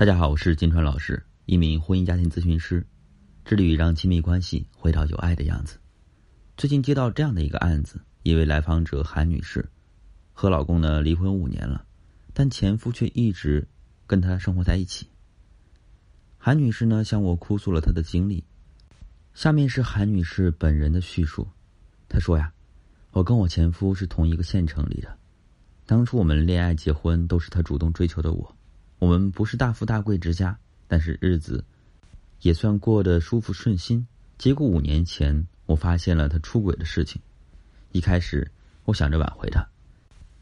[0.00, 2.86] 大家好，我是金川老师，一名婚姻家庭咨询师，
[3.44, 5.78] 致力于让亲密关系回到有爱的样子。
[6.56, 9.68] 最近接到这样的一个案子，一位来访者韩女士，
[10.32, 11.84] 和老公呢离婚五年了，
[12.32, 13.68] 但前夫却一直
[14.06, 15.06] 跟她生活在一起。
[16.38, 18.42] 韩女士呢向我哭诉了她的经历，
[19.34, 21.46] 下面是韩女士本人的叙述。
[22.08, 22.50] 她说呀，
[23.10, 25.14] 我跟我前夫是同一个县城里的，
[25.84, 28.56] 当初我们恋爱结婚都是他主动追求的我。
[29.00, 30.56] 我们不是大富大贵之家，
[30.86, 31.64] 但是日子
[32.42, 34.06] 也算过得舒服顺心。
[34.36, 37.20] 结果五年前，我发现了他出轨的事情。
[37.92, 38.48] 一开始，
[38.84, 39.66] 我想着挽回他，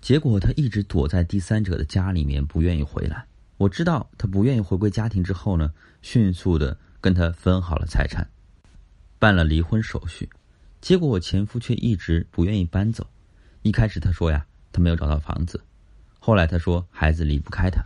[0.00, 3.24] 结果他一直躲在第三者的家里面，不愿意回来。
[3.56, 8.28] 我知道他不愿意回归家庭之后呢，迅速的跟他分好了财产，
[9.20, 10.28] 办了离婚手续。
[10.80, 13.06] 结果我前夫却一直不愿意搬走。
[13.62, 15.62] 一开始他说呀，他没有找到房子，
[16.18, 17.80] 后来他说孩子离不开他。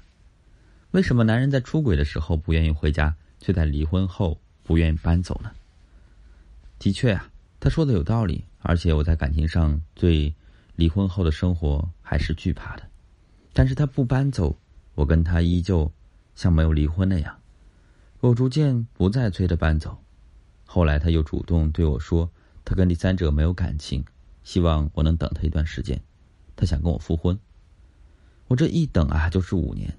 [0.95, 5.51] 为什么男人在出轨的时候不愿意回家，却在离婚后不愿意搬走呢？
[6.79, 7.29] 的确啊，
[7.59, 8.45] 他说的有道理。
[8.61, 10.33] 而且我在感情上对
[10.77, 12.85] 离婚后的生活还是惧怕的。
[13.53, 14.57] 但是他不搬走，
[14.95, 15.91] 我跟他依旧
[16.37, 17.41] 像没有离婚那样。
[18.21, 19.99] 我逐渐不再催他搬走。
[20.65, 22.31] 后来他又主动对我说，
[22.65, 24.05] 他跟第三者没有感情，
[24.45, 26.01] 希望我能等他一段时间。
[26.55, 27.37] 他想跟我复婚。
[28.47, 29.93] 我这一等啊，就是五年。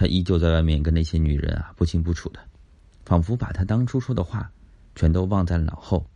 [0.00, 2.40] 他依旧在外面跟那些女人啊不清不楚的，
[3.04, 4.50] 仿佛把他当初说的话
[4.94, 6.06] 全都忘在了脑后。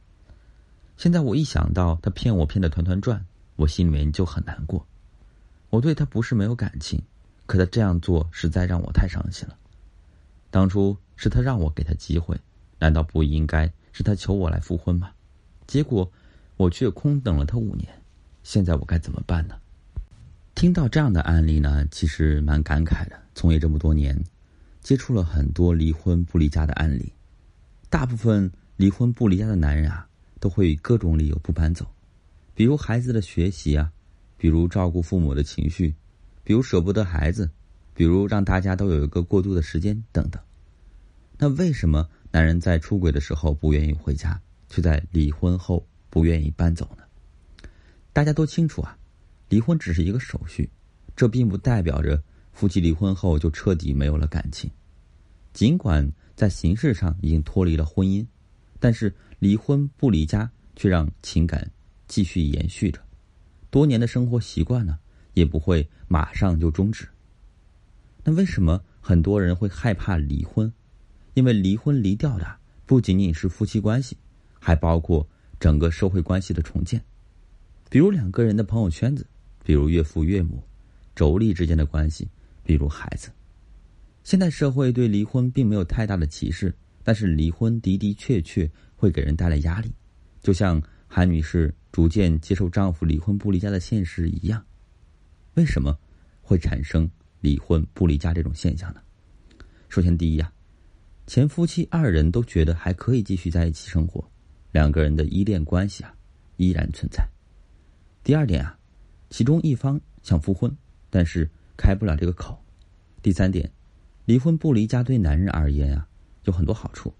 [0.97, 3.23] 现在我一想到他骗我骗得团团转，
[3.57, 4.87] 我心里面就很难过。
[5.69, 6.99] 我对他不是没有感情，
[7.45, 9.55] 可他这样做实在让我太伤心了。
[10.51, 12.41] 当初是他让我给他机会，
[12.79, 15.11] 难道不应该是他求我来复婚吗？
[15.67, 16.11] 结果
[16.57, 17.87] 我却空等了他五年，
[18.43, 19.55] 现在我该怎么办呢？
[20.65, 23.20] 听到这样的案例呢，其实蛮感慨的。
[23.34, 24.19] 从业这么多年，
[24.81, 27.12] 接触了很多离婚不离家的案例，
[27.91, 30.09] 大部分离婚不离家的男人啊，
[30.41, 31.87] 都会以各种理由不搬走，
[32.55, 33.93] 比如孩子的学习啊，
[34.38, 35.94] 比如照顾父母的情绪，
[36.43, 37.50] 比如舍不得孩子，
[37.93, 40.43] 比如让大家都有一个过渡的时间等等。
[41.37, 44.41] 那为什么男人在出轨的时候不愿意回家，
[44.71, 47.05] 却在离婚后不愿意搬走呢？
[48.15, 48.97] 大家都清楚啊。
[49.54, 50.69] 离婚只是一个手续，
[51.15, 52.20] 这并不代表着
[52.53, 54.69] 夫妻离婚后就彻底没有了感情。
[55.53, 58.26] 尽管在形式上已经脱离了婚姻，
[58.81, 61.70] 但是离婚不离家却让情感
[62.09, 63.00] 继续延续着。
[63.70, 64.98] 多年的生活习惯呢，
[65.34, 67.06] 也不会马上就终止。
[68.25, 70.72] 那为什么很多人会害怕离婚？
[71.34, 74.16] 因为离婚离掉的不仅仅是夫妻关系，
[74.59, 75.25] 还包括
[75.60, 77.00] 整个社会关系的重建，
[77.88, 79.25] 比如两个人的朋友圈子。
[79.64, 80.62] 比如岳父岳母、
[81.16, 82.28] 妯娌之间的关系，
[82.62, 83.30] 比如孩子。
[84.22, 89.91] 现代社会对离婚并没有太大的歧视，但是离婚的的确确会给人带来压力，
[90.42, 94.64] 就像韩女士逐渐接受丈夫离婚不离家的现实一样。
[95.54, 95.98] 为什么
[96.42, 97.10] 会产生
[97.41, 99.00] 离婚不离家这种现象呢？
[99.88, 100.52] 首先，第一啊，
[101.26, 104.22] 前夫妻二人都觉得还可以继续在一起生活，
[104.72, 106.14] 两个人的依恋关系啊
[106.56, 107.26] 依然存在。
[108.22, 108.78] 第二点啊。
[109.34, 110.72] 其中一方想复婚，
[111.11, 112.56] 但是开不了这个口。
[113.21, 113.69] 第三点，
[114.27, 116.06] 离婚不离家对男人而言啊
[116.45, 117.12] 有很多好处，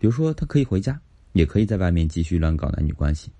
[0.00, 1.00] 比如说他可以回家，
[1.32, 3.30] 也可以在外面继续乱搞男女关系；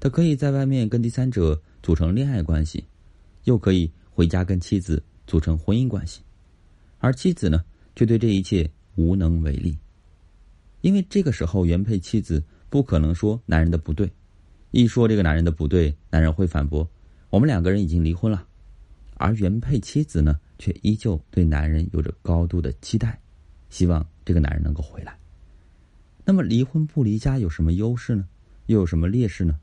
[0.00, 2.84] 他可以在外面跟第三者组成恋爱关系，
[3.44, 6.20] 又可以回家跟妻子组成婚姻关系。
[6.98, 9.78] 而妻子呢，却对这一切无能为力，
[10.80, 14.10] 因为这个时候原配妻子不可能说男人的不对，
[14.72, 16.84] 一说这个男人的不对，男人会反驳。
[17.30, 18.46] 我们两个人已经离婚了，
[19.14, 23.20] 而原配妻子呢，却依旧对男人有着高度的期待，
[23.68, 25.18] 希望这个男人能够回来。
[26.24, 28.26] 那么，离婚不离家有什么优势呢？
[28.66, 29.58] 又有什么劣势呢？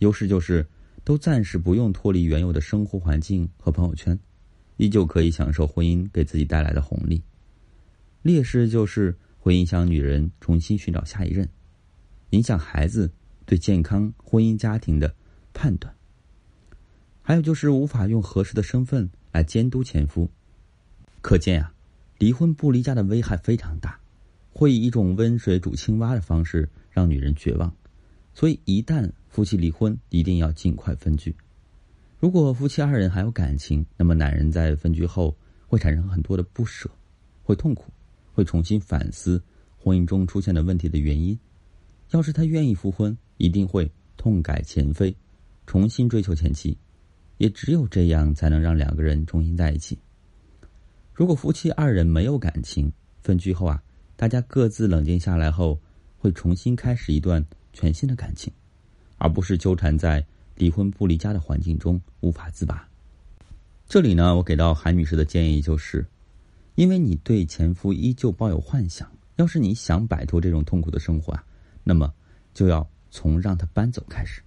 [0.00, 0.66] 优势就是
[1.04, 4.18] 都暂时不用脱离原有的生活环境和朋友圈，
[4.76, 7.22] 依旧可以享受婚姻给自己带来的红利。
[8.20, 11.48] 劣势就是会影响女人重新寻找下一任，
[12.30, 13.10] 影响孩子
[13.46, 15.14] 对健康婚姻家庭的
[15.54, 15.95] 判断。
[17.28, 20.30] 还有就是无法用合适的身份来监督前夫，
[21.20, 21.74] 可见啊，
[22.18, 23.98] 离婚不离家的危害非常大，
[24.52, 27.74] 会以一种温水煮青蛙的方式让女人绝望。
[28.32, 31.34] 所以，一旦夫妻离婚，一定要尽快分居。
[32.20, 35.36] 如果夫妻二人还有感情，那么男人在分居后
[35.66, 36.88] 会产生很多的不舍，
[37.42, 37.90] 会痛苦，
[38.34, 39.42] 会重新反思
[39.76, 41.36] 婚姻中出现的问题的原因。
[42.12, 45.12] 要是他愿意复婚，一定会痛改前非，
[45.66, 46.78] 重新追求前妻。
[47.38, 49.98] 也只有这样，才能让两个人重新在一起。
[51.12, 52.92] 如果夫妻二人没有感情，
[53.22, 53.82] 分居后啊，
[54.16, 55.80] 大家各自冷静下来后，
[56.18, 58.52] 会重新开始一段全新的感情，
[59.18, 60.24] 而不是纠缠在
[60.56, 62.88] 离婚不离家的环境中无法自拔。
[63.88, 66.06] 这里呢，我给到韩女士的建议就是，
[66.74, 71.44] 因为你对前夫依旧抱有幻想，要是你想摆脱这种痛苦的生活啊，
[71.84, 72.12] 那么
[72.52, 74.42] 就要从让他搬走开始。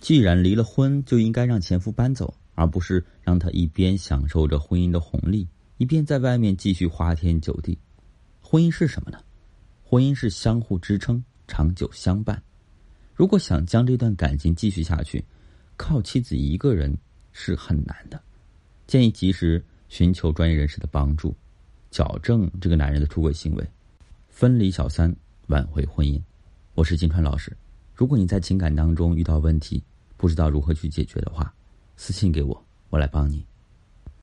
[0.00, 5.48] 既然离了婚，就应该让前夫搬走，而不是让他一边享受着婚姻的红利，
[5.78, 7.76] 一边在外面继续花天酒地。
[8.40, 9.18] 婚姻是什么呢？
[9.82, 12.40] 婚姻是相互支撑、长久相伴。
[13.14, 15.24] 如果想将这段感情继续下去，
[15.76, 16.96] 靠妻子一个人
[17.32, 18.20] 是很难的。
[18.86, 21.34] 建议及时寻求专业人士的帮助，
[21.90, 23.66] 矫正这个男人的出轨行为，
[24.28, 25.14] 分离小三，
[25.48, 26.20] 挽回婚姻。
[26.74, 27.56] 我是金川老师。
[27.96, 29.82] 如果你在情感当中遇到问题，
[30.18, 31.52] 不知道如何去解决的话，
[31.96, 33.42] 私信给我，我来帮你。